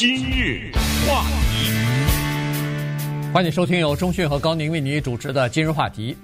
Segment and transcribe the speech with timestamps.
[0.00, 0.72] 今日
[1.06, 1.70] 话题，
[3.34, 6.16] 欢迎收听由中讯和高宁为你主持的今日话题。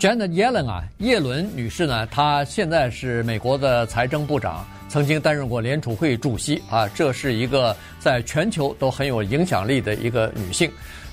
[0.00, 10.68] Janet Yellen 啊，叶伦女士呢，她现在是美国的财政部长，曾经担任过联储会主席啊，这是一个在全球都很有影响力的一个女性。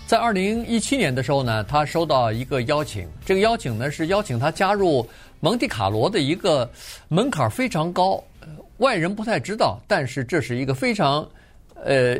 [0.07, 5.07] 在二零一七年的时候呢，她收到一个邀请，这个邀请呢是邀请她加入
[5.39, 6.67] 蒙地卡罗的一个
[7.09, 8.19] 门槛非常高，
[8.77, 11.23] 外人不太知道，但是这是一个非常，
[11.83, 12.17] 呃，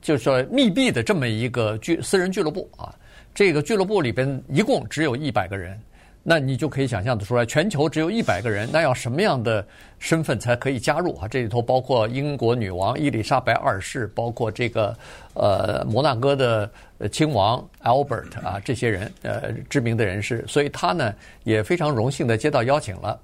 [0.00, 2.94] 就是说密闭的这么一个俱私人俱乐部啊。
[3.34, 5.78] 这个俱乐部里边一共只有一百个人。
[6.22, 9.66] 那你就可以想象得出来，全球只有一百个人，那要什么样的
[9.98, 11.26] 身份才可以加入啊？
[11.26, 14.94] 这里头包括英国女王伊丽莎白二世，包括这个
[15.32, 16.70] 呃摩纳哥的
[17.10, 23.18] 亲王 Albert 啊，这些人呃知名的人士，所以他呢也非常荣幸的接到邀请了。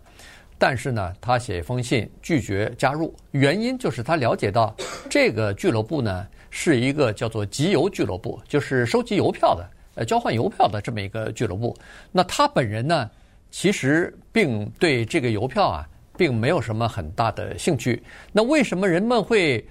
[0.59, 4.75] 但是呢，他写一封信拒绝加入，原因就是他了解到
[5.11, 9.69] 这个俱乐部呢是一个叫做集邮俱乐部，就是收集邮票的。
[9.97, 11.75] 呃，交换邮票的这么一个俱乐部，
[12.13, 13.11] 那他本人呢，
[13.51, 18.03] 其实并对这个邮票啊，并没有什么很大的兴趣。
[18.31, 19.67] 那为什么人们会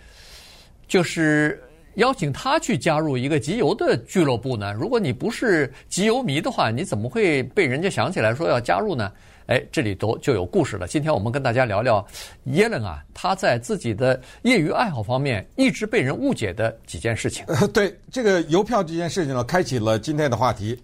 [0.87, 1.63] 就是
[1.97, 4.73] 邀请他去加入一个集邮的俱乐部呢？
[4.73, 9.11] 如果你不是集邮迷的话，你怎么会被人家想起来说要加入呢？
[9.47, 10.87] 哎，这里头就有故事了。
[10.87, 12.05] 今天我们跟大家聊聊
[12.45, 17.45] 耶伦啊，他在自己的业余爱好方面一直被人误解的几件事情。
[17.71, 20.79] 对这个邮票这件事情呢，开启了今天的话题。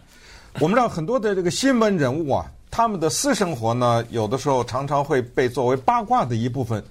[0.58, 6.82] 我们知道很多的这个新闻人物啊，他们的私生活呢，有的时候常常会被作为八卦的一部分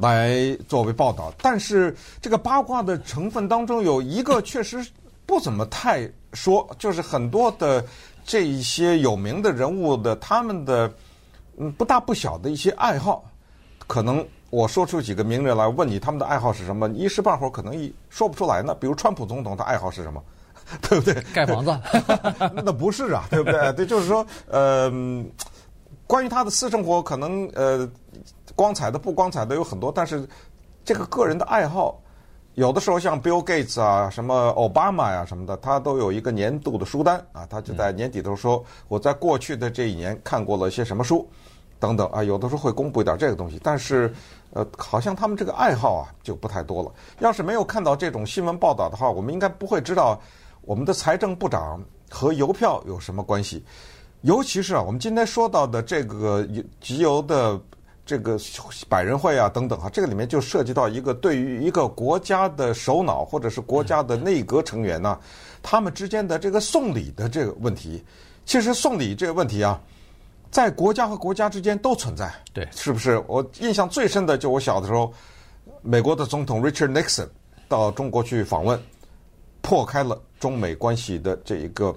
[0.00, 1.32] 来作为报道。
[1.42, 4.84] 但是这个八卦的成分当中有一个确实
[5.26, 7.84] 不怎么太说，就是很多的。
[8.28, 10.92] 这一些有名的人物的他们的
[11.58, 13.24] 嗯不大不小的一些爱好，
[13.86, 18.74] 可能我说出几个名人来问你他们的爱好是什么，一时半会儿可能一说不出来呢。
[18.74, 20.20] 比如川普总统他爱好是什么，
[20.82, 21.14] 对不对？
[21.32, 21.70] 盖房子？
[22.64, 23.72] 那不是啊，对不对？
[23.74, 24.92] 对，就是说呃，
[26.08, 27.88] 关于他的私生活，可能呃
[28.56, 30.28] 光彩的不光彩的有很多，但是
[30.84, 32.02] 这个个人的爱好。
[32.56, 41.28] 有的时候像 Bill Gates 啊，什么奥巴马呀什么的，他都有一个年度的书单啊，他就在年底的时候说，我在过去的这一年看过了些什么书，
[41.78, 44.10] 等等啊，有的时候会公布一点这个东西，但是
[44.54, 46.90] 呃，好像他们这个爱好啊就不太多了。
[47.18, 50.18] 要是没有看到这种新闻报道的话，我们应该不会知道
[50.62, 51.78] 我们的财政部长
[52.08, 53.62] 和邮票有什么关系，
[54.22, 56.48] 尤其是啊，我们今天说到的这个
[56.80, 57.60] 集邮的。
[58.06, 58.38] 这个
[58.88, 65.18] 百人会啊，等等哈，这个里面就涉及到一个对于一个国家的首脑或者是国家的内阁成员呢，
[65.60, 68.02] 他们之间的这个送礼的这个问题。
[68.44, 69.80] 其实送礼这个问题啊，
[70.52, 73.20] 在国家和国家之间都存在，对，是不是？
[73.26, 75.12] 我印象最深的就我小的时候，
[75.82, 77.26] 美国的总统 Richard Nixon
[77.66, 78.80] 到中国去访问，
[79.62, 81.92] 破开了中美关系的这一个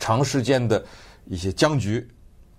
[0.00, 0.84] 长时间的
[1.26, 2.04] 一些僵局。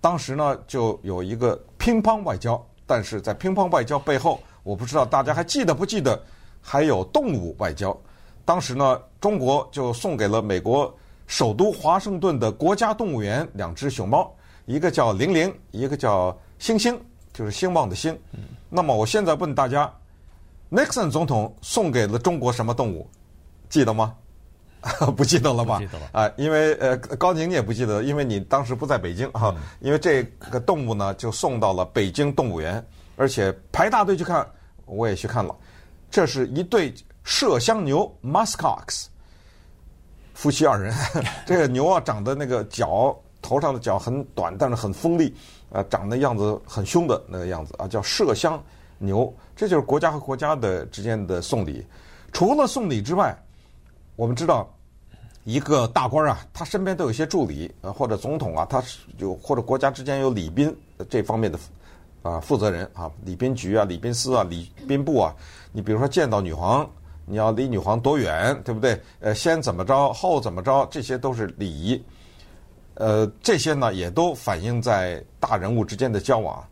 [0.00, 6.22] 当时呢，就有一个乒乓外交，但是在乒乓外交背后，我不知道大家还记得不记得，
[6.60, 7.96] 还有动物外交。
[8.44, 14.32] 当时呢，中国就送给了美国首都华盛顿的国家动物园两只熊猫，
[14.66, 16.96] 一个叫玲玲，一个叫星星，
[17.32, 18.16] 就是兴旺的兴。
[18.68, 19.92] 那么我现在问大家
[20.70, 23.10] ，Nixon 总统送给了中国什么动物？
[23.68, 24.14] 记得吗？
[25.16, 25.78] 不记得了吧？
[25.78, 29.54] 记得了啊，因为呃，高宁你也不记得，因为你当时不在北京哈。
[29.80, 32.84] 因为这个动物呢，就送到了北京动物园，
[33.16, 34.44] 而且排大队去看，
[34.86, 35.54] 我也去看了。
[36.10, 36.92] 这是一对
[37.24, 39.06] 麝香牛 （muskox），
[40.34, 40.92] 夫妻二人。
[41.46, 45.32] 这个牛啊，长得那个角头上的角很短，但是很锋利，
[45.70, 48.60] 呃，长得样子很凶的那个样子啊，叫麝香
[48.98, 49.32] 牛。
[49.54, 51.86] 这就是国家和国家的之间的送礼。
[52.32, 53.36] 除了送礼之外，
[54.14, 54.68] 我们知道，
[55.44, 60.74] 一个大官啊，他身边都有一些助理，呃，或者总统啊，他是有或者国家之间有礼宾
[61.08, 61.58] 这方面的
[62.20, 65.34] 啊负责人啊，礼宾局啊、礼宾司啊、礼宾部啊。
[65.72, 66.88] 你比如说见到女皇，
[67.24, 69.00] 你要离女皇多远，对不对？
[69.20, 72.04] 呃，先怎么着，后怎么着，这些都是礼仪。
[72.94, 76.62] 呃，这些呢也都反映在大人物之间的交往。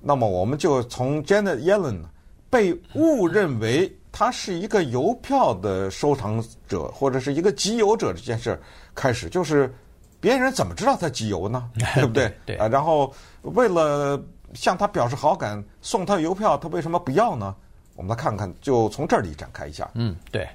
[0.00, 2.00] 那么，我们就从 Janet Yellen
[2.48, 3.94] 被误认为。
[4.10, 8.60] 他是一个邮票的收藏者，或者是一个集邮者这件事
[8.94, 9.72] 开始，就是
[10.20, 11.70] 别人怎么知道他集邮呢？
[11.94, 12.32] 对不对？
[12.46, 13.12] 对啊，然后
[13.42, 14.20] 为了
[14.54, 17.54] 向他表示好感，送他邮票，他为什么不要呢？
[17.94, 19.90] 我们来看看，就从这里展开一下。
[19.94, 20.48] 嗯，对。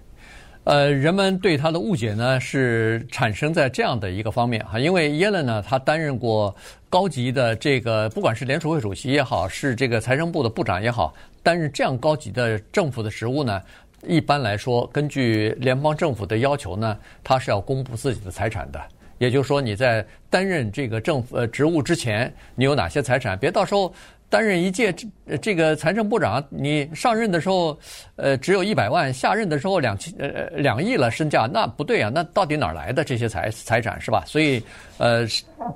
[0.65, 6.55] 呃，人们对他的误解呢，是产生在这样的一个方面哈，因为耶伦呢，他担任过
[6.89, 11.13] 高级的这个，不管是联储会主席也好，是这个财政部的部长也好，
[11.43, 13.61] 担任这样高级的政府的职务呢，
[14.07, 18.79] 一般来说，根据联邦政府的要求呢，他是要公布自己的财产的。
[19.17, 23.37] 也就是说，你在担任这个政府呃职务之前，你有哪些财产？
[23.37, 23.93] 别到时候。
[24.33, 27.77] 担任一届这这个财政部长，你上任的时候，
[28.15, 32.09] 呃，只有一百万；下任的时候两千呃两亿了身价，那不对啊！
[32.11, 34.23] 那到底哪儿来的这些财财产是吧？
[34.25, 34.59] 所以，
[34.97, 35.23] 呃，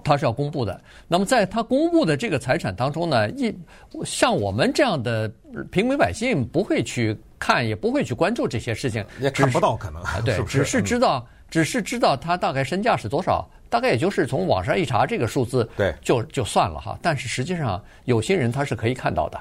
[0.04, 0.82] 他是要公布的。
[1.08, 3.56] 那么在他公布的这个财产当中呢，一
[4.04, 5.32] 像我们这样的
[5.70, 10.58] 平民百姓不会去看，也不会去关注这些事情，也看不到可能对，是不是？
[10.58, 13.48] 只是知道，只是知道他大概身价是多少。
[13.70, 16.98] 大概也就是从网上一查这个数字，对，就就算了哈。
[17.02, 19.40] 但是实际上，有些人他是可以看到的，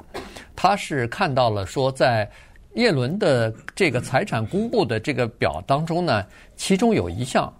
[0.55, 2.29] 他是看到了说，在
[2.75, 6.27] 叶伦的这个财产公布的这个表当中呢，
[6.57, 7.53] 其中有一项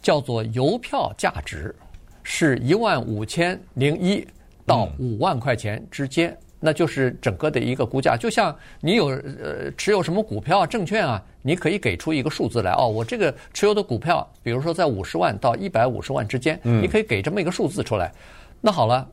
[0.00, 1.74] 叫做邮票价值
[2.22, 4.26] 是一万五千零一
[4.64, 6.30] 到五万块钱之间。
[6.30, 12.88] 嗯那就是整个的一个估价，就像你有呃持有什么股票、证券啊，你可以给出一个数字来哦。
[12.88, 18.10] 我这个持有的股票，比如说在五十万到一百五十万之间，你可以给这么一个数字出来。
[18.62, 19.06] 那好了，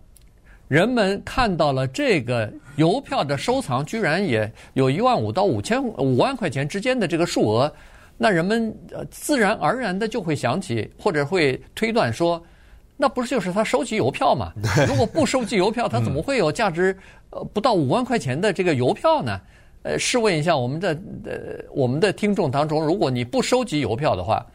[0.69, 7.69] 人们看到了这个邮票的收藏，居然也有一万五到五千五万块钱之间的这个数额，
[8.17, 12.41] 那人们呃自然而然的就会想起或者会推断说，
[13.01, 14.53] 那不是就是他收集邮票吗？
[14.87, 16.95] 如果不收集邮票，他怎么会有价值？
[17.31, 19.41] 呃，不到五万块钱的这个邮票呢？
[19.81, 20.89] 呃，试问一下我们的
[21.25, 21.31] 呃
[21.73, 24.45] 我们的听众当中，如果你不收集邮票的话，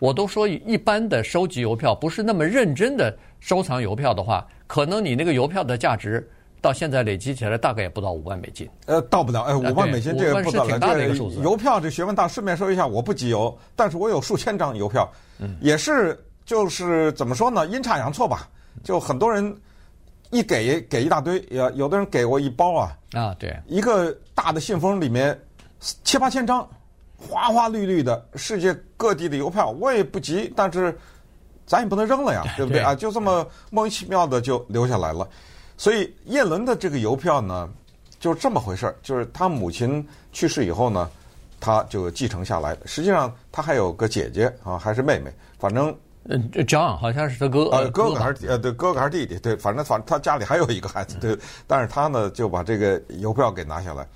[0.00, 6.28] 我都说一般的收集邮票不是那么认真的收藏邮票的话，可能你那个邮票的价值
[6.60, 8.68] 到现在累积起来大概也不到五万美金。
[8.86, 10.70] 呃，到不了，哎，五万美金这个不到了。
[10.70, 11.40] 挺大的一个数字。
[11.42, 15.08] 邮票这学问大，顺便说一下，我不集邮，但是我有数千张邮票，
[15.38, 18.48] 嗯，也是就是怎么说呢，阴差阳错吧，
[18.82, 19.54] 就很多人。
[20.30, 25.38] 一给给一大堆，有有的人给我一包啊啊，对，一个大的信封里面
[25.78, 26.68] 七八千张，
[27.16, 30.98] 花花绿绿的世界各地的邮票，我也不急，但是
[31.66, 32.96] 咱也不能扔了呀，对不对啊？
[32.96, 35.28] 就这么莫名其妙的就留下来了。
[35.76, 37.70] 所以叶伦的这个邮票呢，
[38.18, 41.08] 就是这么回事儿，就是他母亲去世以后呢，
[41.60, 42.76] 他就继承下来。
[42.86, 45.30] 实际上他还有个姐姐啊，还是妹妹，
[45.60, 45.96] 反正。
[46.26, 54.06] 嗯，John 好像是他哥，呃，哥哥还是呃，对，哥哥还是弟弟，对，反正反正他家里还有一个孩子，对，但是他呢就把这个邮票给拿下来。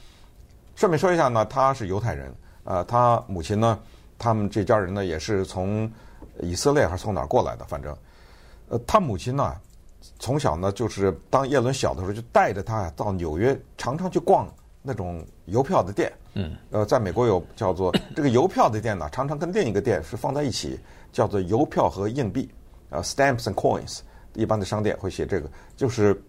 [0.74, 2.32] 顺便说一下呢，他是犹太人，
[2.64, 3.78] 呃，他母亲呢，
[4.18, 5.90] 他们这家人呢也是从
[6.40, 7.94] 以色列还是从哪儿过来的，反正，
[8.70, 9.54] 呃，他母亲呢
[10.18, 14.48] 从小呢就是当叶伦小的时候就带着他到纽约，常常去逛
[14.80, 20.80] 那种邮票的店，嗯，呃，在美国有叫做这个邮票的店呢，常常跟另一个店是放在一起。
[21.12, 22.48] 叫做邮票和硬币，
[22.90, 24.00] 啊，stamps and coins，
[24.34, 26.20] 一般的商店会写这个，就是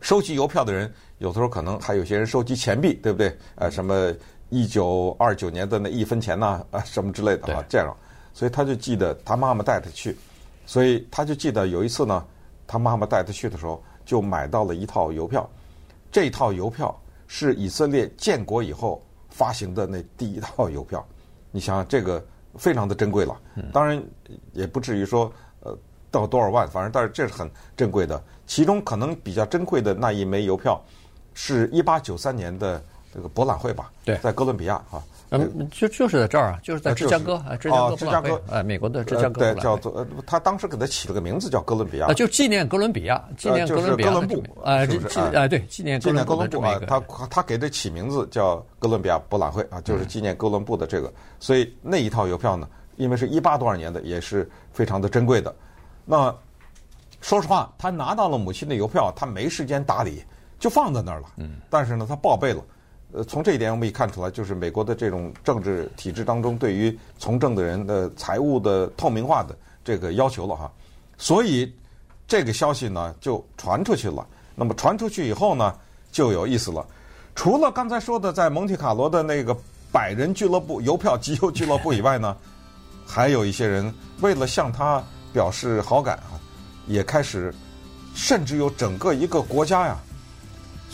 [0.00, 3.36] 收集邮票的人，有的时候可能还有些人收集钱币，对不对？
[3.54, 4.12] 呃，什么
[4.50, 7.96] 一九二九年的那一分钱呐，啊，什么之类的啊，这样，
[8.32, 10.16] 所以他就记得他妈妈带他去，
[10.66, 12.24] 所以他就记得有一次呢，
[12.66, 15.48] 他妈妈带他去的时候，就买到了一套邮票，
[16.12, 16.94] 这套邮票
[17.26, 21.06] 是以色列建国以后发行的那第一套邮票，
[21.50, 22.22] 你想想这个。
[22.56, 23.36] 非常的珍贵了，
[23.72, 24.02] 当然
[24.52, 25.76] 也不至于说呃
[26.10, 28.22] 到多少万，反正但是这是很珍贵的。
[28.46, 30.80] 其中可能比较珍贵的那一枚邮票，
[31.32, 33.90] 是一八九三年的这个博览会吧？
[34.04, 35.02] 对，在哥伦比亚哈。
[35.36, 39.40] 嗯，就就是在这儿啊，就是在芝加哥啊，芝加哥博览会，哎，美国的芝加哥。
[39.40, 42.06] 对，叫做呃，他当时给他起了个名字叫哥伦比亚。
[42.06, 44.10] 啊，就纪念哥伦比亚，纪念哥伦比亚。
[44.10, 44.98] 哥伦布，哎，纪
[45.48, 47.00] 对，纪念纪念哥伦布啊，他
[47.30, 51.12] 他给他起名字叫哥伦比亚博览会啊，就是纪念哥伦布的这个。
[51.40, 55.54] 所以那一套邮票呢，因为是一八多少年的，也是非常的珍贵的。
[56.04, 56.34] 那
[57.20, 60.22] 说实话，他拿到了母亲的邮票，他没时间打理，
[60.58, 61.28] 就放在那儿了。
[61.36, 61.56] 嗯。
[61.70, 62.62] 但是呢，他报备了。
[63.14, 70.68] 呃，从这一点我们也看出来，就是美国的这种政治体制当中，对于从政的人的财务的透明化的这个要求了哈。
[71.16, 71.72] 所以
[72.26, 74.26] 这个消息呢就传出去了。
[74.56, 75.72] 那么传出去以后呢，
[76.10, 76.84] 就有意思了。
[77.36, 79.56] 除了刚才说的在蒙特卡罗的那个
[79.92, 82.36] 百人俱乐部邮票集邮俱乐部以外呢，
[83.06, 85.00] 还有一些人为了向他
[85.32, 86.34] 表示好感啊，
[86.88, 87.54] 也开始，
[88.12, 89.96] 甚至有整个一个国家呀。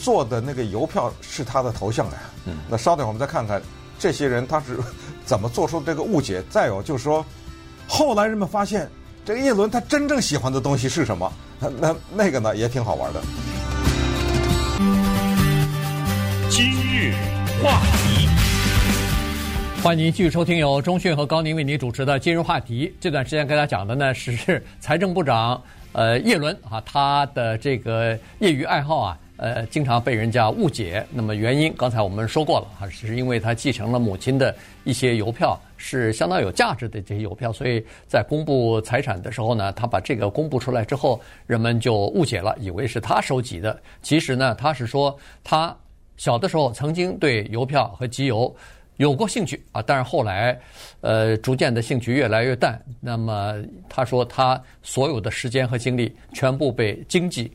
[0.00, 2.18] 做的那个邮票是他的头像呀。
[2.46, 3.60] 嗯，那稍等，我们再看看
[3.98, 4.78] 这些人他是
[5.24, 6.42] 怎么做出这个误解。
[6.48, 7.24] 再有就是说，
[7.86, 8.88] 后来人们发现
[9.24, 11.30] 这个叶伦他真正喜欢的东西是什么？
[11.60, 13.20] 那那那个呢也挺好玩的。
[16.48, 17.14] 今日
[17.62, 18.28] 话题，
[19.82, 22.88] 欢迎您继续收听由中讯和高宁为您主持的《今日话题》。
[22.98, 29.16] 这段时间跟大家讲的呢是财政部长呃叶伦啊，他的这个业余爱好啊。
[29.40, 31.02] 呃，经常被人家误解。
[31.10, 34.54] 那么原因刚才我们说过了啊，是因为他继承了母亲的
[34.84, 43.80] 一些邮票，是相当有价值的这些邮票，所以在公布财产的时候呢，他把这个公布出来之后，人们就误解了，以为是他收集的。
[44.02, 45.74] 其实呢，他是说他
[46.18, 48.54] 小的时候曾经对邮票和集邮
[48.98, 50.60] 有过兴趣啊，但是后来，
[51.00, 52.78] 呃，逐渐的兴趣越来越淡。
[53.00, 53.54] 那么
[53.88, 57.50] 他说他所有的时间和精力全部被经济。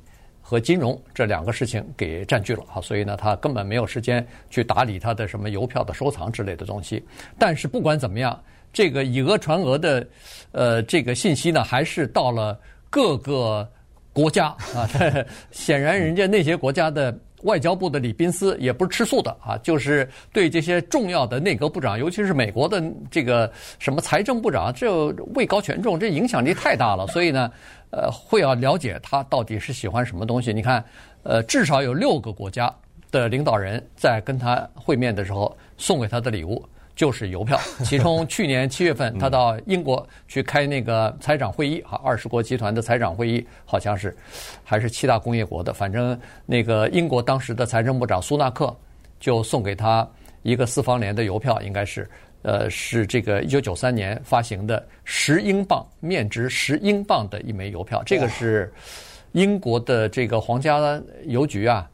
[0.47, 7.03] 和金融这两个事情给占据了啊，所以呢，他根本没有时间去打理他的什么邮票的收藏之类的东西。
[7.39, 8.39] 但是不管怎么样，
[8.71, 10.07] 这个以讹传讹的，
[10.51, 12.59] 呃，这个信息呢，还是到了
[12.91, 13.67] 各个
[14.13, 14.87] 国家啊。
[15.49, 27.51] 显然，人家那些国家的外交部的李宾斯也不是吃素的啊，就是对这些重要的内阁部长，尤其是美国的这个什么财政部长，这位高权重，这影响力太大了， 所以呢。
[27.91, 30.51] 呃，会要了解他到底是喜欢什么东西。
[30.51, 30.83] 你看，
[31.23, 32.73] 呃，至少有六个国家
[33.09, 36.61] 的领导人在跟他会面的时候送给他的礼物
[36.95, 37.59] 就是邮票。
[37.83, 44.15] 其中去年七月份，他到英国去开那个财长会议，哈，二十国集团的财长会议，好像是
[44.63, 48.75] 还是七大工业国的，反正那个英国当时的财政部长苏纳克
[49.19, 50.07] 就送给他
[50.43, 52.09] 一个四方联的邮票，应该是。
[52.47, 58.03] 呃，是这个一九九三年发行的十英镑，面值十英镑的一枚邮票。
[58.05, 58.71] 这个是
[59.31, 61.89] 英国的这个皇家邮局啊，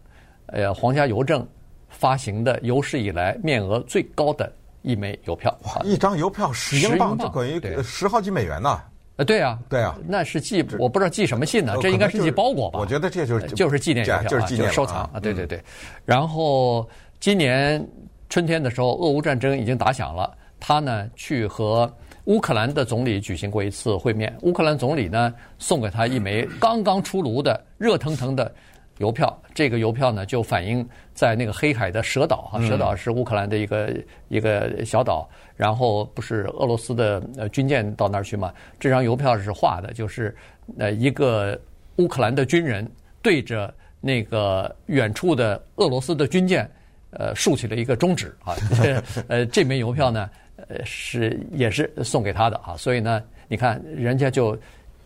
[0.48, 1.48] 呃，皇家邮政
[1.88, 5.56] 发行的有史以来面额最高的一枚邮票。
[5.64, 8.82] 哇，一张邮票十英镑，就等于十好几美元呢。
[9.18, 11.76] 呃，对啊，对啊，那是寄，我不知道寄什么信呢？
[11.82, 12.80] 这应该是寄包裹吧？
[12.80, 15.20] 我觉得这就是就是纪念邮票，就是纪念收藏啊。
[15.22, 15.62] 对对对。
[16.06, 17.86] 然后今年
[18.30, 20.36] 春天的时候，俄乌战争已经打响了。
[20.60, 21.92] 他呢去和
[22.26, 28.54] 乌克兰的总理举行过一次会面，乌克兰总理呢送给他一枚刚刚出炉的热腾腾的
[28.98, 29.42] 邮票。
[29.54, 33.94] 这个邮票呢就反映在那个黑海的蛇岛哈，蛇岛是乌克兰的一个
[34.30, 38.54] 一个小岛，然后不是俄罗斯的呃军舰到那儿去嘛？
[38.80, 40.36] 这张邮票是画的，就是
[40.78, 41.60] 呃一个
[41.98, 42.90] 乌克兰的军人
[43.22, 46.70] 对着那个远处的俄罗斯的军舰，
[47.12, 48.56] 呃竖起了一个中指啊。
[49.28, 50.30] 呃这枚邮票呢。
[50.70, 54.56] 呃，是也是送给他的啊，所以呢，你看人家就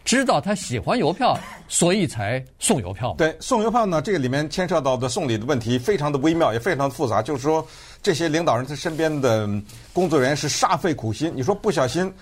[0.06, 3.14] 知道他喜欢邮票， 所以才送邮票。
[3.18, 7.22] 对，送邮票呢，这个里面牵涉到的送礼的问题非常的微妙，也非常的复杂。
[7.22, 7.66] 就是说，
[8.04, 9.50] 这些领导人他身边的
[9.92, 11.34] 工作人员是煞费苦心。
[11.36, 12.14] 你说不小心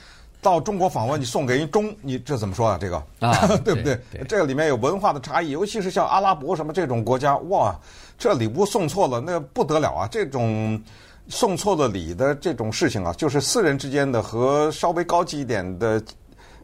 [0.42, 2.78] 到中国访问，你送给人中，你这怎么说啊？
[2.80, 4.00] 这个啊， 对不对？
[4.12, 7.78] 对，这个里面有文化的差异，尤其是像阿拉伯什么这种国家，哇，
[8.18, 10.08] 这礼物送错了，那不得了啊！
[10.10, 10.82] 这种。
[11.30, 16.04] 送错了礼的这种事情啊，就是私人之间的和稍微高级一点的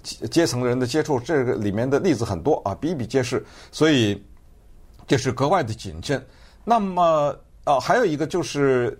[0.03, 4.24] 阶层人的接触，这个里面的例子很多啊，比比皆是，所以
[5.08, 6.24] 这是格外的谨慎。
[6.63, 8.98] 那么啊，还有一个就是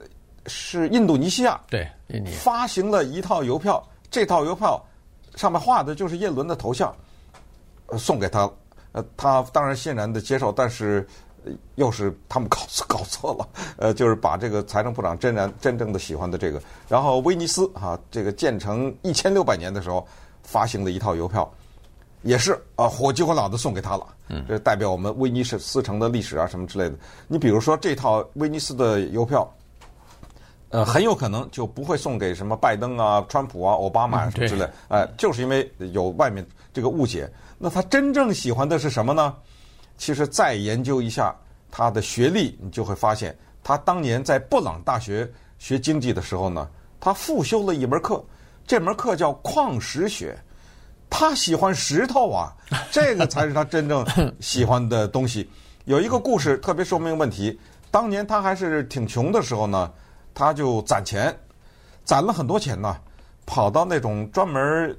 [0.48, 4.84] 是印度尼西亚对印尼发行了一套邮票，这套邮票
[5.36, 6.96] 上面画的就是叶伦的头像，
[7.88, 8.52] 呃，送给他，
[8.92, 11.08] 呃，他当然欣然的接受，但是。
[11.76, 20.06] 又是他们搞错搞错了，呃，就是把这个财政部长真然真正的喜欢的这个，然后威尼斯哈、啊，这个建成一千六百年的时候
[20.44, 21.50] 发行的一套邮票，
[22.24, 26.96] 也是啊火急火燎的送给他了，嗯，这代表我们威尼斯城的历史啊什么之类的。
[27.28, 29.50] 你比如说这套威尼斯的邮票，
[30.70, 37.30] 呃，很有可能就不会送给什么拜登啊、川普啊、奥巴马什么之类，哎、呃，就是因为有外面这个误解。
[37.58, 39.36] 那他真正喜欢的是什么呢？
[39.98, 41.36] 其实再研究一下
[41.70, 46.70] 他的学历，你就会发现，他当年在布朗大学学经济的时候呢，
[47.02, 48.24] 他复修了一门课，
[48.70, 50.38] 这门课叫矿石学。
[51.10, 52.56] 他喜欢石头啊，
[52.92, 54.06] 这个才是他真正
[54.40, 55.50] 喜欢的东西。
[55.86, 57.60] 有一个故事特别说明问题：
[57.90, 59.92] 当年他还是挺穷的时候呢，
[60.36, 61.36] 他就攒钱，
[62.04, 62.96] 攒了很多钱呢，
[63.44, 64.96] 跑到那种专门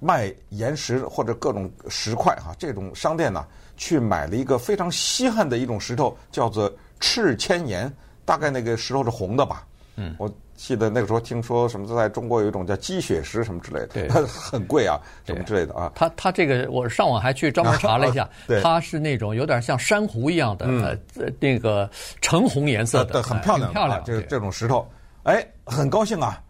[0.00, 3.44] 卖岩石或者各种石块哈这种商店呢。
[3.76, 7.92] 去买了一个非常稀罕的一种石头，叫做赤铅岩，
[8.24, 9.66] 大概那个石头是红的吧？
[9.96, 10.32] 嗯，我
[10.64, 15.90] 记得那个时候听说什么在中国有一种叫鸡血石什么之类的，对， 很贵啊，什么之类的啊。
[15.94, 21.90] 它它这个我上网还去专门查了一下， 对，它是那种有点像珊瑚一样的，呃，那个
[22.20, 24.00] 橙红颜色的，很漂亮，漂亮。
[24.04, 24.88] 这这种石头，
[25.24, 26.40] 哎，很高兴啊，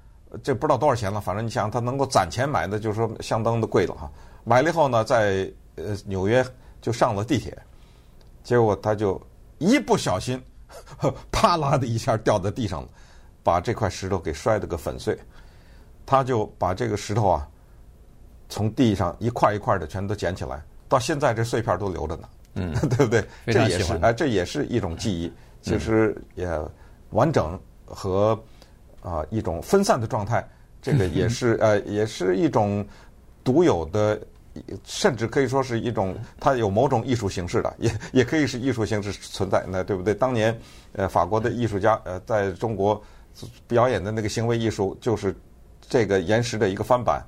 [0.42, 4.10] 这不知道多少钱了，反正你想他能够攒钱买的，就是说相当的贵了哈。
[4.44, 6.44] 买了以后呢，在呃纽约。
[6.82, 7.56] 就上了地铁，
[8.42, 9.22] 结果他就
[9.58, 10.42] 一不小心，
[11.30, 12.88] 啪啦的一下掉在地上了，
[13.42, 15.18] 把这块石头给摔得个粉碎。
[16.04, 17.48] 他就把这个石头啊，
[18.48, 22.28] 从地上一块一块的全都捡起来，到现在这碎片都留着呢。
[22.54, 23.24] 嗯，对不对？
[23.46, 25.32] 这也是这也是一种记忆，
[25.62, 26.48] 其实也
[27.10, 28.38] 完整和
[29.00, 30.46] 啊、呃、一种分散的状态，
[30.82, 32.86] 这个也是 呃也是一种
[33.44, 34.20] 独有的。
[34.84, 40.12] 甚至可以说是一种，它有某种艺术形式的，也也可以是艺术形式存在，那对不对？
[40.12, 40.54] 当年，
[40.92, 43.02] 呃，法国的艺术家，呃，在中国
[43.66, 45.34] 表演的那个行为艺术，就是
[45.88, 47.22] 这个岩石的一个翻版，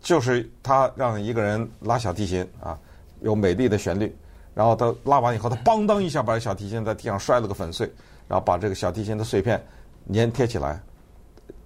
[0.00, 2.78] 就是他让一个人拉小提琴啊，
[3.20, 4.14] 有美丽的旋律，
[4.54, 7.90] 然后他拉完以后，他邦当一下把小提琴在地上摔了个粉碎，
[8.28, 9.62] 然后把这个小提琴的碎片
[10.12, 10.80] 粘贴起来，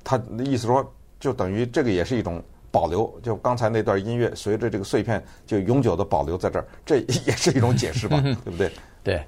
[0.05, 2.43] 他的意思说，就等于这个也是一种。
[2.69, 8.71] 保留，就刚才那段音乐，随着这个碎片就永久的保留在这儿，这也是一种解释吧， 对不对？
[9.03, 9.27] 对，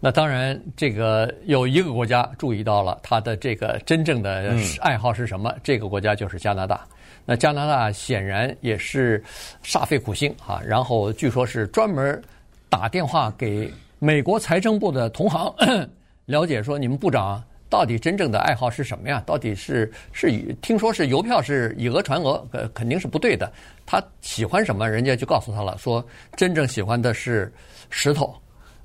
[0.00, 6.86] 那当然，这个有一个国家注意到了他的这个真正的爱好是什么，嗯、这个国家就是加拿大。
[7.24, 9.22] 那加拿大显然也是
[9.64, 12.22] 煞费苦心啊，然后据说是专门
[12.68, 15.52] 打电话给美国财政部的同行
[16.26, 17.42] 了解说，你们部长。
[17.70, 19.22] 到底真正的爱好是什么呀？
[19.26, 23.52] 到底是是以听说是邮票是以讹传讹，呃，肯定是不对的。
[23.84, 26.02] 他喜欢什么，人家就告诉他了，说
[26.34, 27.52] 真正喜欢的是
[27.90, 28.34] 石头。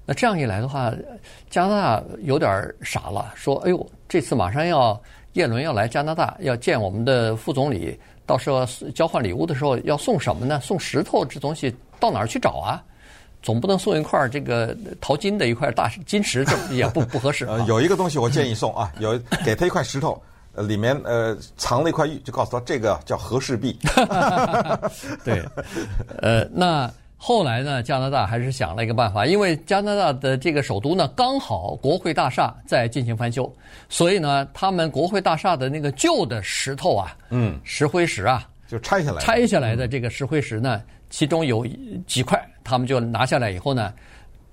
[0.06, 0.92] 那这样一来的话，
[1.50, 5.02] 加拿大有点傻了，说：“哎呦，这次马上要
[5.34, 10.60] 叶伦要来加拿大，要见我们的副总理，到时候交换礼物的时候要送什么呢？
[10.62, 12.84] 送石头这东西到哪儿去找啊？”
[13.42, 17.46] 总不能送一块这个淘金的一块大金石，这也不不合适。
[17.46, 20.22] 呃，有一个东西我建议送啊， 有给他一块石头，
[20.54, 23.78] 呃，里面呃藏了一块玉，就告诉他这个叫和氏璧。
[25.26, 25.44] 对，
[26.22, 26.90] 呃，那
[27.26, 33.50] 后来呢，加拿大还是想了一个办法，因为加拿大的这个首都呢，刚好国会大厦在进行翻修，
[33.88, 40.84] 所以呢，他们国会大厦的那个旧的石头啊，嗯，石灰石啊，就拆下来，拆下来的这个石灰石呢。
[41.10, 41.66] 其中有
[42.06, 43.94] 几块，他们就拿下来以后呢，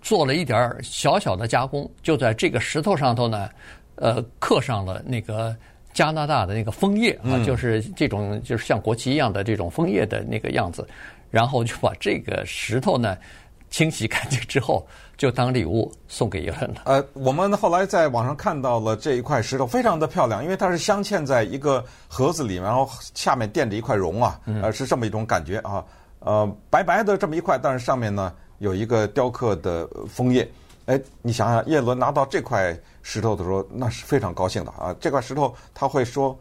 [0.01, 3.51] 做了一点小小的加工，就在这个石头上头呢，
[3.97, 5.57] 呃，刻上了那个
[5.93, 10.87] 加拿大的那个枫叶啊，就是这种就是像国旗一样的这种枫叶的那个样子，
[11.31, 13.17] 然后就把这个石头呢
[13.71, 16.83] 清洗干净之后，就当礼物送给叶伦了。
[16.85, 25.85] 呃，我们后来在网上看到了这一块石头，非常的漂亮，因为它是镶嵌在一个盒子里，然后下面垫着一块绒啊，呃，是这么一种感觉啊。
[26.19, 30.47] 呃，白白的这么一块，但是上面呢有一个雕刻的枫叶。
[30.87, 34.93] 哎，你想想，叶伦拿到这块石头的时候，那是非常高兴的啊！
[34.99, 36.37] 这块石头他会说，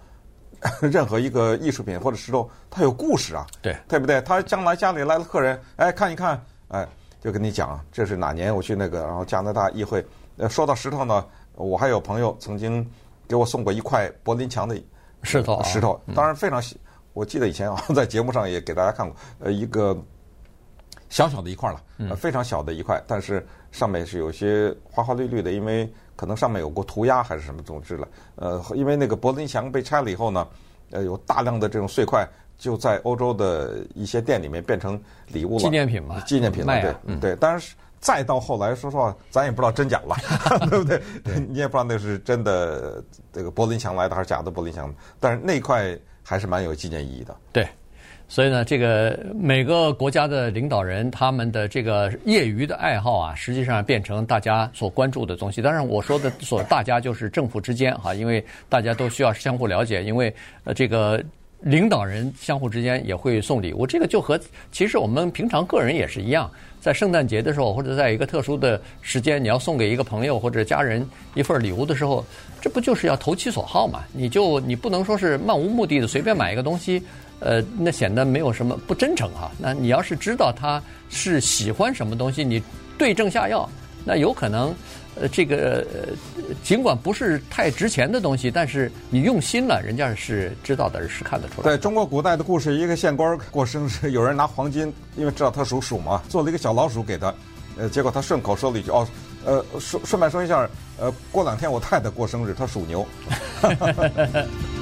[0.81, 4.21] 任何一个艺术品或者石头，它有故事啊，对，对不对？
[4.21, 6.87] 他将来家里来了客人，哎，看一看，哎，
[7.21, 10.05] 就跟你讲，这是哪年我去那个，然后加拿大议会。
[10.37, 12.85] 呃，说到石头呢，我还有朋友曾经
[13.27, 14.75] 给我送过一块柏林墙的
[15.23, 16.79] 石头，石头，当然非常喜。
[17.13, 19.97] 我记得以前啊， 在节目上也给大家看过，呃，一个
[21.09, 30.47] 小小的一块了，呃，非常小的一块，但是上面是有些花花绿绿的，因为可能上面有过涂鸦还是什么总之了，呃，因为那个柏林墙被拆了以后呢，
[30.91, 32.27] 呃，有大量的这种碎块
[32.57, 40.15] 就在欧洲的一些店里面变成礼物了，纪念品嘛，纪念品了，对，嗯、对，当然是再到后来，说实话，咱也不知道真假了，
[40.69, 41.01] 对不对？
[41.23, 41.39] 对。
[41.39, 45.97] 你也不知道那是真的这个柏林墙来的还是假的柏林墙，但是那块。
[46.21, 47.35] 还是蛮有纪念意义的。
[47.51, 47.67] 对，
[48.31, 55.63] 所以呢，这个每个国家的领导人他们的这个业余的爱好啊，实际上变成大家所关注的东西。
[55.63, 60.31] 当然，我说的所大家就是政府之间哈，因为大家都需要相互了解，因为
[60.63, 61.19] 呃这个
[61.61, 63.87] 领导人相互之间也会送礼物。
[63.87, 64.39] 这个就和
[64.71, 72.23] 其实我们平常个人也是一样，在圣诞节的时候或者在一个特殊的时间，你要送给一个朋友或者家人一份礼物的时候。
[72.61, 74.03] 这不就是要投其所好嘛？
[74.11, 77.01] 你就你不能说是漫无目的的随便买一个东西，
[77.39, 79.51] 呃，那显得没有什么不真诚哈。
[79.57, 82.61] 那你要是知道他是喜欢什么东西，你
[82.97, 83.69] 对症下药，
[84.05, 84.73] 那有可能，
[85.15, 86.13] 呃，这个呃，
[86.63, 91.69] 尽管不是太值钱的东西，但是你用心了，人家是知道的，是看得出来。
[91.69, 97.33] 在中国古代的故事，一个县官过生日，有人拿黄金，因为知道他属鼠嘛，做了一个小老鼠给他，
[97.77, 99.07] 呃，结果他顺口说了一句哦。
[99.45, 103.07] 呃，顺顺便说一下，呃，过两天我太太过生日，她属牛。